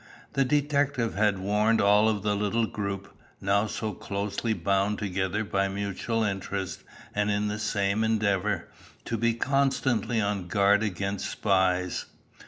The 0.33 0.43
detective 0.43 1.13
had 1.13 1.37
warned 1.37 1.79
all 1.79 2.09
of 2.09 2.23
the 2.23 2.35
little 2.35 2.65
group, 2.65 3.15
now 3.39 3.67
so 3.67 3.93
closely 3.93 4.51
bound 4.51 4.97
together 4.97 5.43
by 5.43 5.67
mutual 5.67 6.23
interest 6.23 6.83
and 7.13 7.29
in 7.29 7.49
the 7.49 7.59
same 7.59 8.03
endeavour, 8.03 8.67
to 9.05 9.15
be 9.15 9.35
constantly 9.35 10.19
on 10.19 10.47
guard 10.47 10.81
against 10.81 11.29
spies. 11.29 12.05